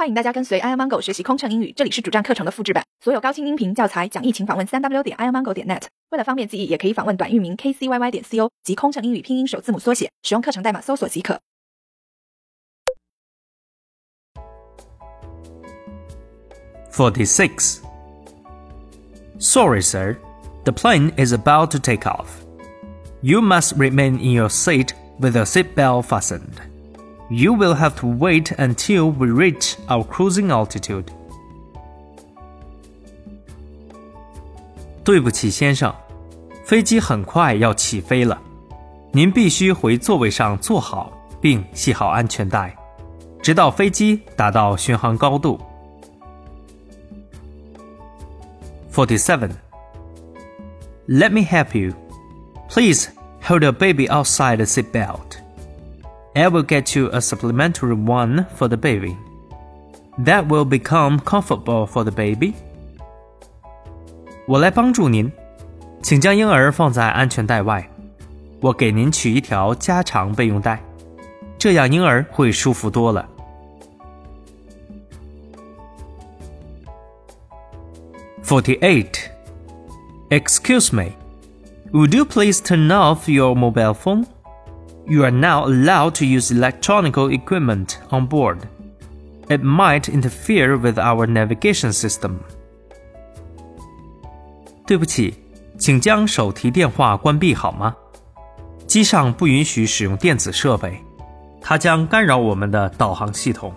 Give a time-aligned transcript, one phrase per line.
[0.00, 2.82] 欢迎大家跟随 airmango 学习空乘英语，这里是主站课程的复制版。
[3.04, 5.82] 所有高清音频教材讲义，请访问三 w 点 airmango 点 net。
[6.08, 11.38] 为了方便记忆，也可以访问短域名 kcyy 点 co 及空乘英语拼音首字母缩写，使用课程代码搜索即可。
[16.90, 17.80] Forty-six.
[19.38, 20.16] Sorry, sir.
[20.64, 22.28] The plane is about to take off.
[23.20, 26.56] You must remain in your seat with your seat belt fastened.
[27.29, 31.05] You will have to wait until we reach our cruising altitude.
[35.03, 35.93] 对不起，先生，
[36.63, 38.41] 飞机很快要起飞了，
[39.11, 42.75] 您必须回座位上坐好，并系好安全带，
[43.41, 45.59] 直到飞机达到巡航高度。
[48.91, 49.51] Forty-seven.
[51.07, 51.93] Let me help you.
[52.69, 53.09] Please
[53.43, 55.37] hold your baby outside the seatbelt.
[56.33, 59.15] I will get you a supplementary one for the baby.
[60.23, 62.53] That will become comfortable for the baby.
[64.47, 65.31] 我来帮助您，
[66.03, 67.89] 请将婴儿放在安全带外。
[68.61, 70.81] 我给您取一条加长备用带，
[71.57, 73.27] 这样婴儿会舒服多了。
[78.43, 79.29] Forty-eight.
[80.29, 81.13] Excuse me.
[81.91, 84.25] Would you please turn off your mobile phone?
[85.09, 88.59] You are now allowed to use electronic equipment on board.
[89.47, 92.39] It might interfere with our navigation system.
[94.87, 95.35] 对不起，
[95.77, 97.95] 请将手提电话关闭好吗？
[98.87, 100.99] 机上不允许使用电子设备，
[101.61, 103.73] 它将干扰我们的导航系统。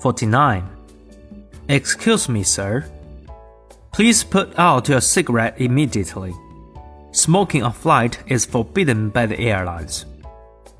[0.00, 0.62] Forty-nine.
[1.66, 2.84] Excuse me, sir.
[3.92, 6.32] Please put out your cigarette immediately.
[7.14, 10.04] Smoking on flight is forbidden by the airlines.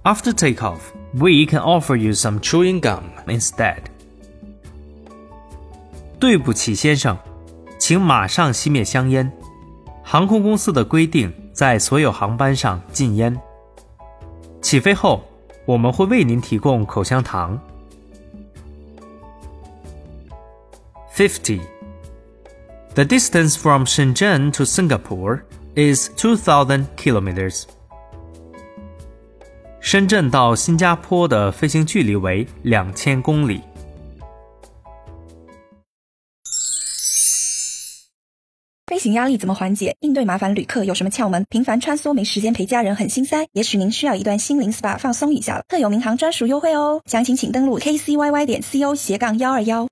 [0.04, 3.82] After takeoff, we can offer you some chewing gum instead.
[6.18, 7.18] 对不起，先生，
[7.78, 9.30] 请马上熄灭香烟。
[10.02, 13.38] 航空公司的规定在所有航班上禁烟。
[14.62, 15.22] 起飞后，
[15.64, 17.58] 我们会为您提供口香糖。
[21.14, 21.60] 50.
[22.94, 25.42] The distance from Shenzhen to Singapore
[25.75, 27.63] is 2,000 kilometers.
[29.79, 33.61] 深圳到新加坡的飞行距离为两千公里。
[38.87, 39.95] 飞行压力怎么缓解？
[39.99, 41.45] 应对麻烦旅客有什么窍门？
[41.49, 45.63] 频繁穿梭没时间陪家人很心塞，也许您需要一段心灵 SPA 放松一下了。
[45.67, 49.87] 特有民航专属优惠哦，详情请登录 kcyy 点 co 斜杠幺二幺。